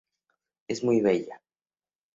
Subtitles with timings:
[0.67, 1.39] Es muy bella.